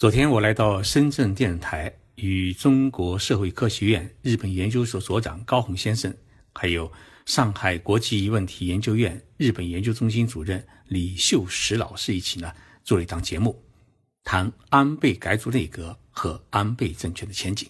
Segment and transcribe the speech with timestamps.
[0.00, 6.10] 昨天我来到深圳电视台，与中国社会科学院日本研究所所长高宏先生，
[6.54, 6.90] 还有
[7.26, 12.50] 上海国际问题研究院日本研究中心主任李秀实老师一起呢，
[12.82, 13.62] 做了一档节目，
[14.24, 17.68] 谈安倍改组内阁和安倍政权的前景。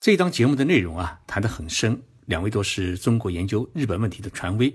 [0.00, 4.74] 这档节目的内容啊，谈得很深，两位都是中国研究日本问题的权威。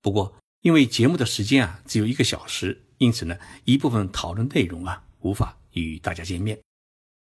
[0.00, 3.36] 不过，因为节目的时间啊只有一个小时，因此呢，
[3.66, 5.03] 一部分讨论内容啊。
[5.24, 6.56] 无法与大家见面。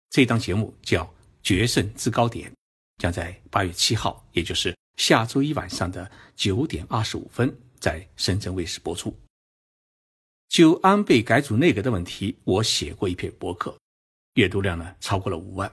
[0.09, 1.05] 这档节目叫
[1.43, 2.51] 《决胜制高点》，
[2.98, 9.16] 将在八月七号，也就是下周一晚上的九点二十五分，在深圳卫视播出。
[10.48, 13.79] 就安倍改组内阁的问题，我写过一篇博客，
[14.35, 15.73] 阅读量呢超过了五万。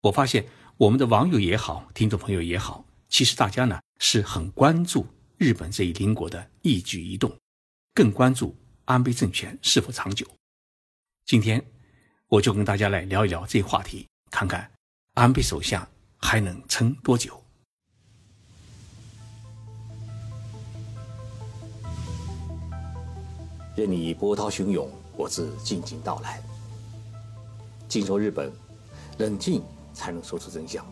[0.00, 0.44] 我发现
[0.76, 5.06] 我们的网友也好，听众朋友也好，其实大家呢是很关注
[5.36, 7.36] 日本这一邻国的一举一动，
[7.94, 8.56] 更关注
[8.86, 10.26] 安倍政权是否长久。
[11.28, 11.62] 今天，
[12.28, 14.66] 我就跟大家来聊一聊这话题，看看
[15.12, 17.38] 安倍首相还能撑多久。
[23.76, 26.42] 任你波涛汹涌，我自静静到来。
[27.88, 28.50] 静说日本，
[29.18, 30.82] 冷静才能说出真相。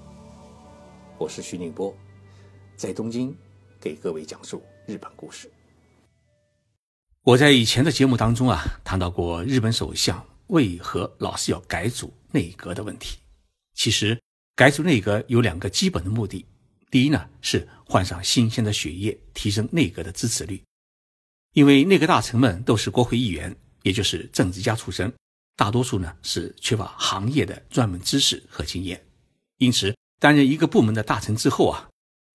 [1.16, 1.96] 我是徐宁波，
[2.76, 3.34] 在东京
[3.80, 5.50] 给各位讲述日本故事。
[7.26, 13.18] 我在以前的节目当中啊，谈到过日本首相为何老是要改组内阁的问题。
[13.74, 14.16] 其实，
[14.54, 16.46] 改组内阁有两个基本的目的：
[16.88, 20.62] 第一呢，是换上新鲜的血液，提升内阁的支持率。
[21.52, 23.52] 因为内阁大臣们都是国会议员，
[23.82, 25.12] 也就是政治家出身，
[25.56, 29.04] 大多数呢是缺乏行业的专门知识和经验，
[29.56, 31.88] 因此担任一个部门的大臣之后啊，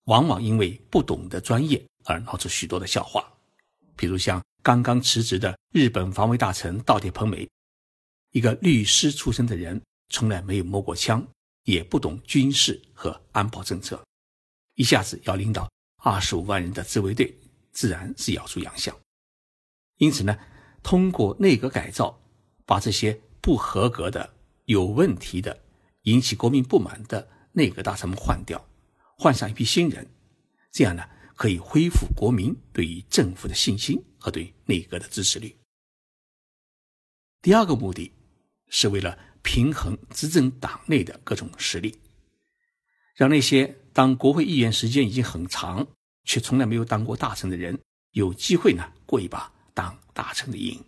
[0.08, 3.26] 往往因为不懂得专业而闹出许多的笑话，
[3.96, 4.44] 比如像。
[4.64, 7.50] 刚刚辞职的日本防卫大臣稻田朋美，
[8.32, 11.28] 一个律师出身的人，从来没有摸过枪，
[11.64, 14.00] 也不懂军事和安保政策，
[14.76, 15.68] 一下子要领导
[16.04, 17.36] 二十五万人的自卫队，
[17.72, 18.96] 自然是要出洋相。
[19.98, 20.38] 因此呢，
[20.84, 22.22] 通过内阁改造，
[22.66, 24.32] 把这些不合格的、
[24.66, 25.60] 有问题的、
[26.04, 28.64] 引起国民不满的内阁大臣们换掉，
[29.18, 30.08] 换上一批新人，
[30.72, 31.04] 这样呢？
[31.42, 35.58] 可以恢复国民对于政府的信心和对内阁的支持率。
[37.42, 38.14] 第二个目的
[38.68, 42.00] 是为了平衡执政党内的各种实力，
[43.16, 45.88] 让那些当国会议员时间已经很长
[46.26, 47.82] 却从来没有当过大臣的人
[48.12, 50.80] 有机会呢过一把当大臣的瘾，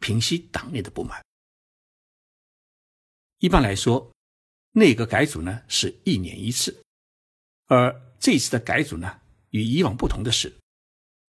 [0.00, 1.24] 平息党内的不满。
[3.38, 4.12] 一般来说，
[4.72, 6.82] 内阁改组呢是一年一次，
[7.66, 9.19] 而这次的改组呢。
[9.50, 10.52] 与以往不同的是，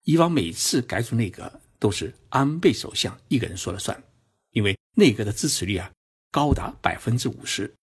[0.04, 4.04] 以往每次改组内阁都是安倍首相一个人说了算，
[4.52, 5.92] 因为内阁的支持率啊
[6.30, 7.74] 高达百分之五十，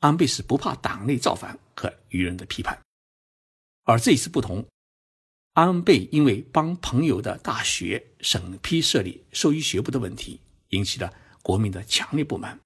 [0.00, 2.78] 安倍是不怕党内造反和舆论的批判。
[3.84, 4.66] 而这一次不同，
[5.54, 12.60] 安倍因为帮朋友的大学审批设立兽医学部的问题，引起了国民的强烈不满，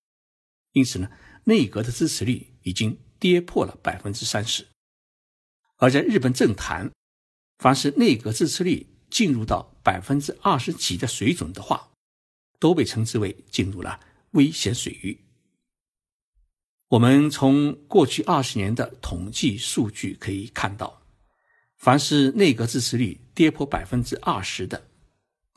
[0.72, 1.08] 因此呢，
[1.44, 4.66] 内阁的支持率已经跌破了百分之三十，
[5.76, 6.90] 而在日本政坛。
[7.62, 11.92] 凡是内阁支持率进入到百分之二十几的水准的话，
[12.58, 14.00] 都被称之为进入了
[14.32, 15.20] 危险水域。
[16.88, 21.02] 我们从过去二十年的统计数据可以看到，
[21.76, 24.88] 凡是内阁支持率跌破百分之二十的，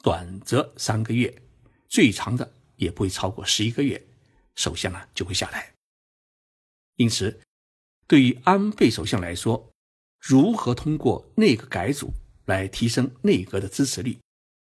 [0.04, 1.42] 短则三个月，
[1.90, 4.06] 最长的也不会超过十一个月，
[4.54, 5.74] 首相呢就会下台。
[6.98, 7.42] 因此，
[8.06, 9.72] 对于安倍首相来说，
[10.28, 12.12] 如何通过内阁改组
[12.46, 14.18] 来提升内阁的支持率，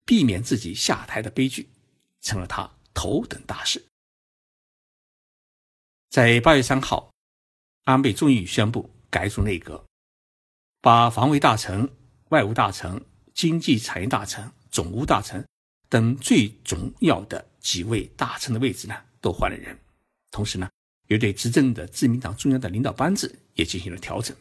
[0.04, 1.68] 避免自己下台的悲剧，
[2.20, 3.84] 成了他头等大事。
[6.10, 7.12] 在八月三号，
[7.84, 9.86] 安倍终于宣布改组内阁，
[10.80, 11.88] 把防卫大臣、
[12.30, 13.00] 外务大臣、
[13.32, 15.46] 经济产业大臣、总务大臣
[15.88, 19.78] 等最重要的几位大臣的位置呢都换了人，
[20.32, 20.68] 同时呢，
[21.06, 24.36] 又对执政的自民党中央的领导班子也进行了调整。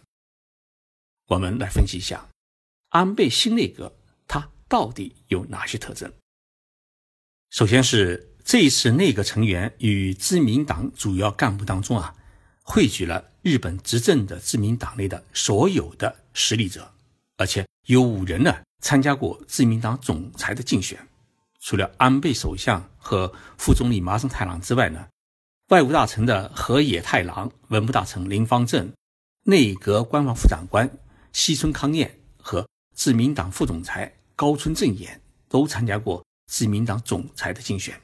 [1.27, 2.27] 我们来分析一下
[2.89, 3.92] 安倍新内阁，
[4.27, 6.12] 它到底有哪些特征？
[7.50, 12.16] 首先是这一次内阁成员与自民党主要干部当中啊，
[12.62, 16.92] 汇聚了日本执政的自民党内的所有的实力者，
[17.38, 21.07] 而且有五人呢参加过自民党总裁的竞选。
[21.60, 25.07] 除了安倍首相和副总理麻生太郎之外呢，
[25.69, 28.94] 外务大臣的河野太郎、文部大臣林方正、
[29.45, 30.88] 内阁官房副长官。
[31.36, 32.66] 西村康彦和
[32.96, 38.02] 自民党副总裁高村正彦都参加过自民党总裁的竞选。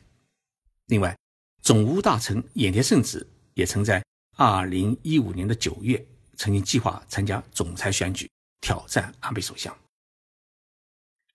[0.87, 1.17] 另外，
[1.61, 4.03] 总务大臣野田圣子也曾在
[4.35, 6.05] 二零一五年的九月，
[6.35, 8.29] 曾经计划参加总裁选举，
[8.59, 9.73] 挑战安倍首相。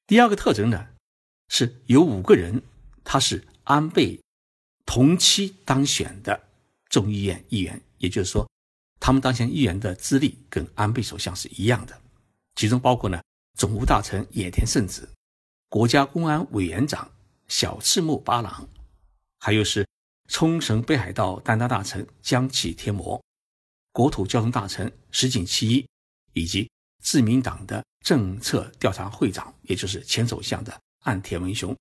[0.07, 0.89] 第二个特征呢，
[1.49, 2.63] 是有五个人，
[3.05, 4.21] 他是安倍
[4.85, 6.49] 同期当选的
[6.91, 8.47] 众议院议员，也就是说，
[8.99, 12.01] 他们当选议员的资历跟安倍首相是一样的。
[12.55, 13.23] 其中包括呢，
[13.57, 15.09] 总务大臣野田圣子，
[15.69, 17.11] 国家公安委员长
[17.49, 18.69] 小赤木八郎，
[19.39, 19.87] 还有是
[20.29, 23.23] 冲绳北海道担当大臣江崎天摩，
[23.93, 25.87] 国土交通大臣石井七一，
[26.33, 26.71] 以及
[27.03, 27.85] 自民党的。
[28.05, 31.77] 政策调查会长，也就是前首相的岸田文雄，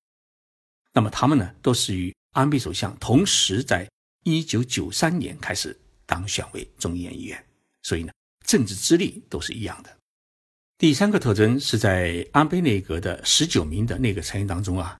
[0.92, 3.88] 那么他们呢，都是与安倍首相同时在
[4.24, 7.44] 一九九三年开始当选为众议院议员，
[7.82, 8.12] 所以呢，
[8.46, 9.94] 政治资历都是一样的。
[10.78, 14.98] 第三个特征是在安倍内阁的十九名的内阁成员当中啊，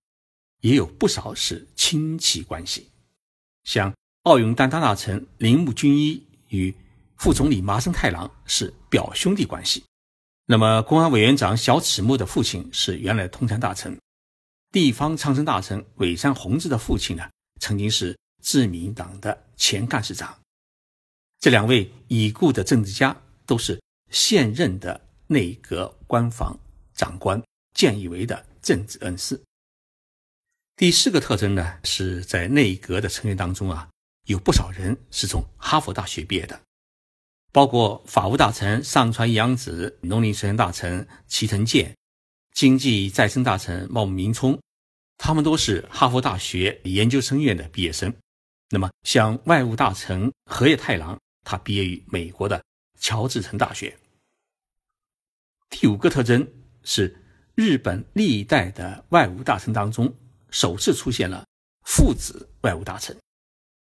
[0.62, 2.90] 也有不少是亲戚关系，
[3.64, 6.74] 像奥运担当大臣铃木俊一与
[7.16, 9.84] 副总理麻生太郎是表兄弟关系。
[10.46, 14.00] 那么，公安委员长小此木的父亲是原来通产大臣，
[14.72, 17.28] 地方长生大臣尾山弘治的父亲呢，
[17.60, 20.38] 曾经是自民党的前干事长。
[21.46, 23.16] 这两位已故的政治家
[23.46, 26.58] 都是现任的内阁官房
[26.92, 27.40] 长官
[27.72, 29.40] 菅义伟的政治恩师。
[30.74, 33.88] 第四个特征呢，是在内阁的成员当中啊，
[34.24, 36.60] 有不少人是从哈佛大学毕业的。
[37.52, 41.96] 包括法务大臣上川洋子、农林水产大臣齐藤健、
[42.54, 44.60] 经济再生大臣茂木明充，
[45.16, 48.12] 他们都是哈佛大学研究生院的毕业生。
[48.68, 51.16] 那么，像外务大臣河野太郎，
[51.46, 52.62] 他毕业于美国的
[52.98, 53.96] 乔治城大学。
[55.70, 56.46] 第五个特征
[56.82, 57.16] 是，
[57.54, 60.12] 日本历代的外务大臣当中，
[60.50, 61.46] 首次出现了
[61.84, 63.16] 父子外务大臣。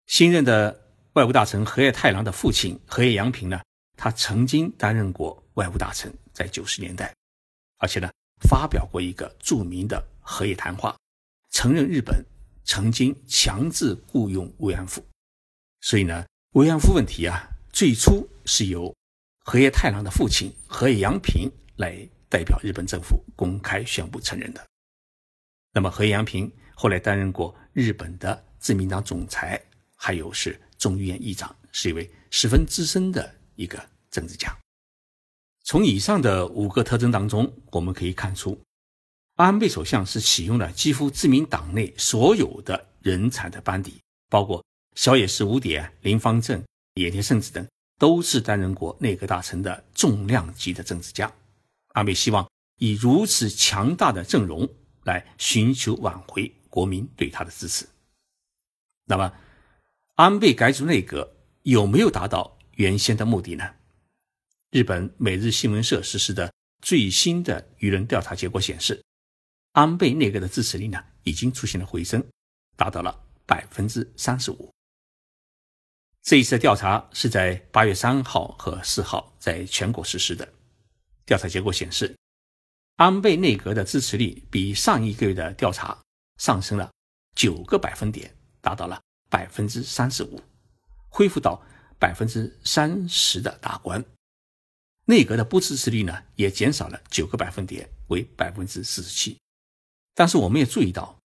[0.06, 0.84] 新任的。
[1.16, 3.62] 外务大臣河野太郎的父亲河野洋平呢，
[3.96, 7.16] 他曾经担任过外务大臣，在九十年代，
[7.78, 8.12] 而且呢，
[8.50, 10.94] 发表过一个著名的河野谈话，
[11.52, 12.22] 承认日本
[12.66, 15.02] 曾经强制雇佣慰安妇。
[15.80, 16.26] 所以呢，
[16.56, 18.96] 慰安妇问题啊，最初是由
[19.44, 21.98] 河野太郎的父亲河野洋平来
[22.30, 24.66] 代表日本政府公开宣布承认的。
[25.74, 29.62] 那么，河野洋平后来担任过日本的自民党总裁，
[29.98, 30.58] 还有是。
[30.78, 34.56] 众议院议长是一位十分资深的一个政治家。
[35.64, 38.58] 从以上的五个特征当中，我们可以看出，
[39.36, 44.64] 安倍首相是启用了几乎自民党内所有的人才的班底，包括
[44.96, 46.64] 小野氏五典、林方正、
[46.96, 47.68] 野田圣子等，
[48.00, 51.32] 都是担任过内阁大臣的重量级的政治家。
[51.90, 52.50] 安倍希望
[52.80, 54.68] 以如此强大的阵容
[55.04, 57.88] 来寻求挽回国民对他的支持。
[59.06, 59.32] 那么。
[60.18, 63.70] 安倍改组内阁有没有达到原先的目的呢？
[64.72, 69.04] 日本每日新闻社实施的最新的舆论调查结果显示，
[69.74, 72.26] 安倍内阁的支持率呢已经出现了回升，
[72.78, 73.14] 达到了
[73.46, 74.74] 百分之三十五。
[76.26, 80.54] 这一次的调查是在八月三号和四号在全国实施的，
[81.24, 82.18] 调查结果显示，
[82.96, 85.96] 安倍内阁的支持率比上一个月的调查
[86.38, 86.92] 上升了
[87.36, 89.00] 九个百分点，达到了。
[89.28, 90.40] 百分之三十五，
[91.10, 91.62] 恢复到
[92.00, 94.02] 百分之三十的大关。
[95.06, 99.38] 内阁的不支持率呢，也减少了九个百分点，为百分之四十七。
[100.14, 101.20] 但是我们也注意到，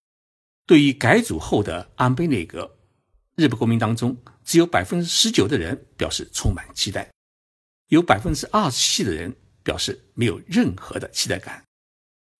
[0.67, 2.79] 对于改组后的安倍内阁，
[3.37, 7.11] 日本国民当中只有百分之十九的人表示充满期待，
[7.89, 11.65] 有百分之二十七的人表示没有任何的期待感，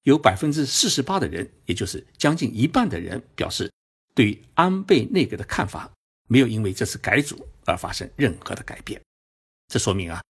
[0.03, 3.71] 有百分之四十八的人，也就是将近一半的人表示。
[4.13, 5.91] 对于安倍内阁的看法
[6.27, 9.01] 没有因为这次改组而发生任何的改变，
[9.69, 10.21] 这说明啊，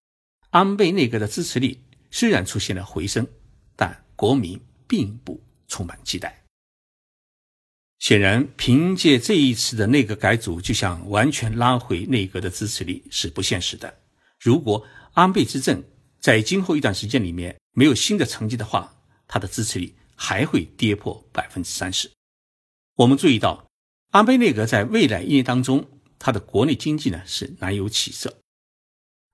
[0.51, 3.27] 安倍内阁的支持率虽然出现了回升，
[3.75, 6.40] 但国民并不充满期待。
[8.01, 13.95] 显然，凭借这一次的内阁改组就想完全拉回内阁的支持率是不现实的。
[14.41, 15.85] 如果安倍执政
[16.19, 18.93] 在今后一段时间里面没有新的成绩的话，
[19.29, 22.11] 他的支持率还会跌破百分之三十。
[22.97, 23.65] 我们注意到。
[24.13, 25.89] 安倍内阁在未来一年当中，
[26.19, 28.41] 他的国内经济呢是难有起色，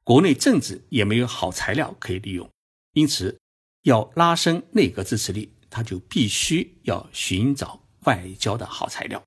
[0.05, 2.47] 国内政治也没有好材料可以利用，
[2.93, 3.41] 因此
[3.85, 9.23] 要拉升内阁支持率，他就必须要寻找外交的好材料，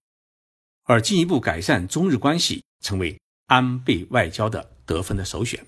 [0.83, 5.65] 而进一步改善中日关系成为安倍外交的得分的首选。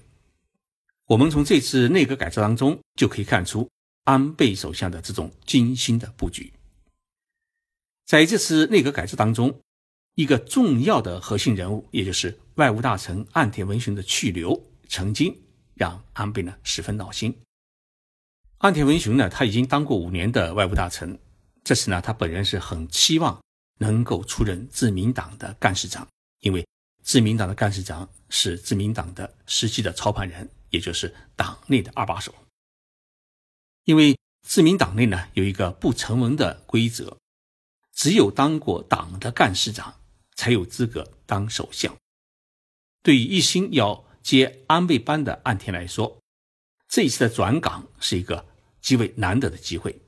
[1.05, 3.69] 我们从这次内阁改造当中就可以看出
[4.03, 6.51] 安倍首相的这种精心的布局，
[8.05, 9.61] 在这次内阁改造当中。
[10.15, 15.33] 一个重要的核心人物，也就是外务大臣岸田文雄的去留，曾经
[15.73, 17.33] 让安倍呢十分闹心。
[18.57, 21.17] 岸田文雄呢，他已经当过五年的外务大臣，
[21.63, 23.41] 这次呢，他本人是很期望
[23.79, 26.07] 能够出任自民党的干事长，
[26.39, 26.67] 因为
[27.03, 32.33] 自民党的干事长是自民党的实际的操盘人，也就是党内的二把手。
[33.85, 37.17] 因为自民党内呢有一个不成文的规则，
[37.93, 39.97] 只有当过党的干事长。
[40.33, 41.95] 才有资格当首相。
[43.03, 46.19] 对于一心要接安倍班的岸田来说，
[46.87, 48.47] 这一次的转岗是一个
[48.81, 50.01] 极为难得的机会。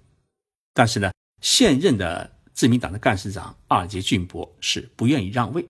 [0.74, 1.12] 但是呢，
[1.44, 5.68] 现任的自民党的干事长二阶俊博是不愿意让位，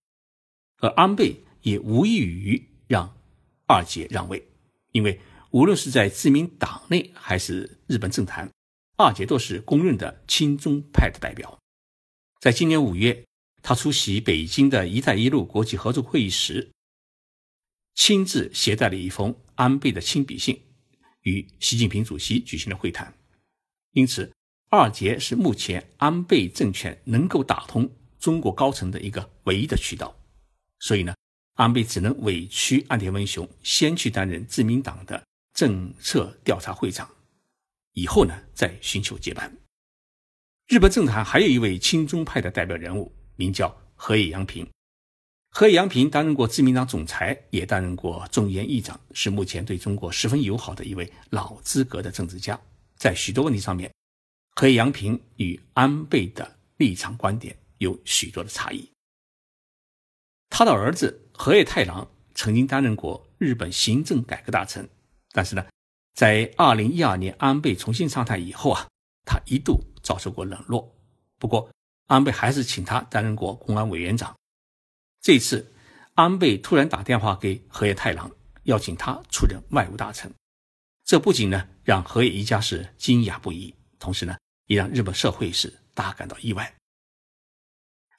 [0.77, 3.13] 而安倍也无异于让
[3.67, 4.47] 二阶让位，
[4.91, 5.19] 因为
[5.51, 8.49] 无论是在自民党内还是日本政坛，
[8.95, 11.59] 二阶都是公认的亲中派的代表。
[12.39, 13.25] 在今年五月。
[13.65, 16.69] 他出席北京的一带一路国际合作会议时，
[17.95, 20.61] 亲自携带了一封安倍的亲笔信，
[21.21, 23.17] 与习近平主席举行了会谈。
[23.93, 24.29] 因此，
[24.75, 27.87] 二杰是目前安倍政权能够打通
[28.17, 30.15] 中国高层的一个唯一的渠道。
[30.79, 31.13] 所以呢，
[31.53, 37.07] 安倍只能委屈岸田文雄先去担任自民党的政策调查会长，
[37.91, 39.55] 以后呢再寻求接班。
[40.67, 43.13] 日本政坛还有一位亲中派的代表人物。
[43.35, 44.67] 名叫河野洋平，
[45.49, 52.59] 河野洋平担任过自民党总裁，也担任过众议院议长，是目前对中国十分友好的一位老资格的政治家。
[52.95, 53.91] 在许多问题上面，
[54.55, 58.89] 和杨平与安倍的立场观点有许多的差异。
[60.49, 64.87] 他的儿子河野太郎曾经担任过日本行政改革大臣，
[65.31, 65.65] 但是呢，
[66.13, 68.87] 在二零一二年安倍重新上台以后啊，
[69.25, 70.95] 他一度遭受过冷落。
[71.39, 71.69] 不过，
[72.07, 74.35] 安倍还是请他担任过公安委员长。
[75.21, 75.73] 这次，
[76.13, 78.31] 安倍突然打电话给河野太郎，
[78.63, 80.31] 邀请他出任外务大臣。
[81.03, 84.37] 这不仅呢让河野一家是惊讶不已，同时呢
[84.73, 86.75] 也让日本社会是大感到意外。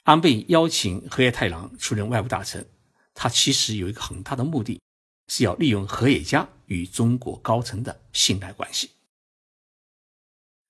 [0.04, 2.66] 安倍邀请河野太郎出任外务大臣，
[3.12, 4.80] 他其实有一个很大的目的，
[5.28, 8.90] 是要利用河野家与中国高层的信赖关系。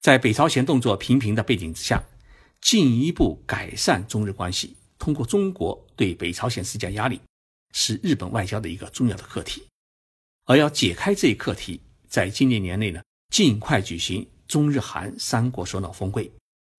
[0.00, 2.04] 在北朝鲜动作频频的背景之下。
[2.60, 7.20] 进一步改善中日关系，通过中国对北朝鲜施加压力，
[7.74, 9.62] 是日本外交的一个重要的课题。
[10.46, 16.32] 而要解开这一课题，在今年年内呢，尽快举行中日韩三国首脑峰会，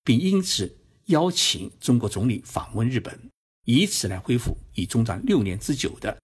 [0.04, 3.30] 并因此邀请中国总理访问日本，
[3.64, 6.16] 以此来恢复已中断六年之久的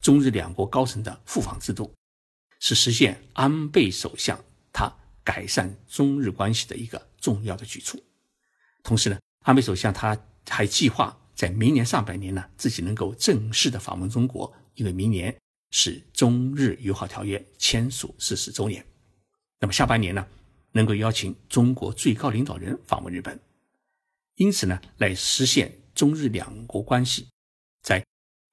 [0.00, 1.92] 中日两国高层的互访制度，
[2.58, 4.38] 是实现安倍首相
[4.72, 4.92] 他
[5.22, 8.00] 改善中日关系的一个重要的举措。
[8.82, 15.34] 同时呢，安倍首相他还计划在明年上半年呢，自己能够正式的访问中国，因为明年
[15.70, 18.84] 是中日友好条约签署四十周年。
[19.58, 20.26] 那么下半年呢，
[20.72, 23.38] 能够邀请中国最高领导人访问日本，
[24.36, 27.28] 因此呢，来实现中日两国关系
[27.82, 28.04] 在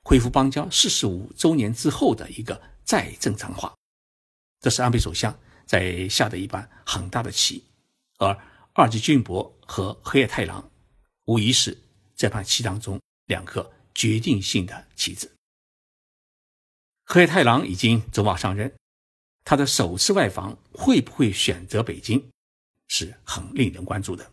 [0.03, 3.75] 恢复邦交四十五周年之后的一个再正常化。
[4.59, 7.63] 这是安倍首相在下的一盘很大的棋，
[8.17, 8.38] 而。
[8.79, 10.69] 二级俊博和河野太郎，
[11.25, 11.75] 无疑是
[12.15, 15.33] 这盘棋当中两颗决定性的棋子。
[17.03, 18.71] 河野太郎已经走马上任，
[19.50, 22.22] 他的首次外访会不会选择北京，
[22.89, 24.30] 是很令人关注的。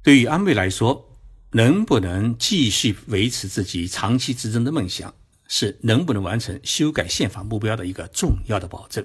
[0.00, 1.18] 对于安倍来说，
[1.50, 5.12] 能不能继续维持自己长期执政的梦想，
[5.48, 9.04] 是能不能完成修改宪法目标的一个重要的保证。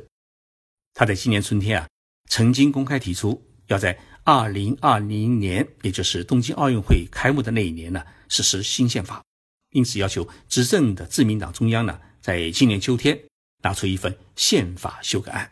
[0.93, 1.87] 他在今年春天啊。
[2.27, 9.25] 曾经公开提出，要在二零二零年，也就是东京奥运会开幕的那一年呢，实施新宪法。
[9.71, 13.19] 因此，要求执政的自民党中央呢，在今年秋天
[13.63, 15.51] 拿出一份宪法修改案。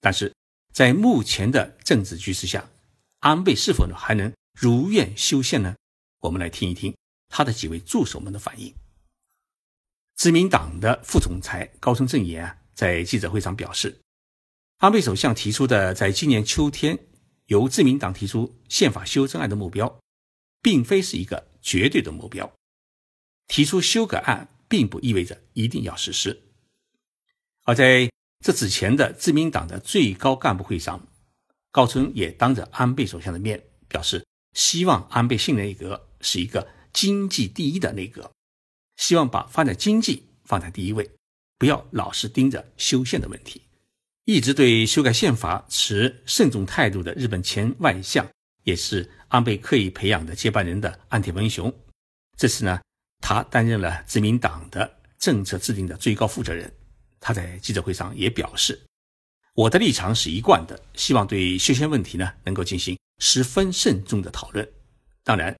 [0.00, 0.34] 但是
[0.72, 2.68] 在目前的政治局势下，
[3.20, 5.76] 安倍是否呢还能如愿修宪呢？
[6.20, 6.96] 我们来听一听
[7.28, 8.74] 他的几位助手们的反应。
[10.16, 14.00] 自民党的副总裁高村正彦啊，在记者会上表示。
[14.78, 16.98] 安倍首相提出的，在今年秋天
[17.46, 20.00] 由自民党提出宪法修正案的目标，
[20.62, 22.50] 并非是一个绝对的目标。
[23.46, 26.40] 提出修改案，并不意味着一定要实施。
[27.64, 28.08] 而在
[28.42, 31.06] 这之前的自民党的最高干部会上，
[31.70, 34.24] 高村也当着安倍首相的面表示，
[34.54, 38.32] 希望安倍新内阁是一个经济第一的内阁，
[38.96, 41.10] 希望把发展经济放在第一位，
[41.58, 43.62] 不要老是盯着修宪的问题。
[44.24, 48.26] 一直对修改宪法持慎重态度的日本前外相
[48.62, 51.72] 也是安倍刻意培养的接班人的安田文雄。
[52.36, 52.80] 这次呢，
[53.20, 56.72] 他担任了自民党的政策制定的最高负责人。
[57.20, 58.80] 他在记者会上也表示，
[59.54, 64.66] 我的立场是一贯的，希望对修宪问题呢能够进行十分慎重的讨论。
[65.22, 65.54] 当然，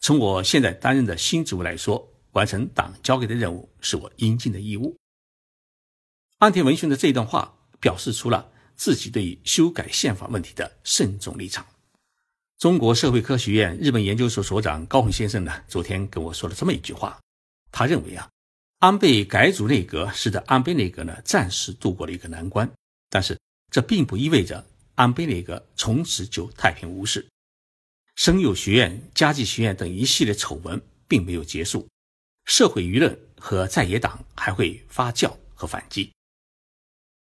[0.00, 4.96] 从我现在担任的新职务来说，完成党交给的任务是我应尽的义务。
[6.38, 11.66] 安田文雄的这一段话表示出了自己对于修改宪法问题的慎重立场。
[12.62, 17.20] 中国社会科学院日本研究所所长高宏先生呢，昨天跟我说了这么一句话，
[17.72, 18.30] 他认为啊，
[18.78, 22.70] 安倍改组内阁使得安倍内阁呢暂时度过了一个难关，
[23.10, 23.36] 但是
[23.72, 24.64] 这并不意味着
[24.94, 27.26] 安倍内阁从此就太平无事。
[28.14, 31.88] 声优学院、加计学院等一系列丑闻并没有结束，
[32.44, 36.12] 社会舆论和在野党还会发酵和反击。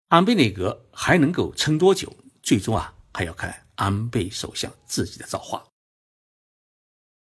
[0.09, 2.15] 安倍内阁还能够撑多久？
[2.43, 3.67] 最终啊，还要看。
[3.81, 5.65] 安倍首相自己的造化。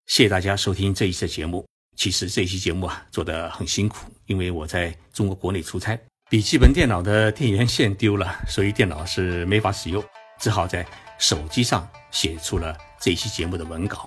[0.04, 1.66] 谢谢大家收听这一期节目。
[1.96, 10.04] 其实这一期节目啊做得很辛苦，因为我在中国国内出差，笔记本电脑的电源线丢了， 所以电脑是没法使用，
[10.38, 10.86] 只好在
[11.18, 14.06] 手机上写出了这一期节目的文稿。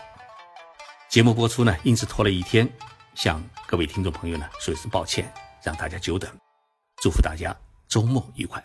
[1.09, 2.71] 节目播出呢，因此拖了一天，
[3.15, 5.33] 向各位听众朋友呢说一声抱歉，
[5.63, 6.29] 让大家久等。
[7.01, 7.55] 祝福大家
[7.87, 8.63] 周末愉快。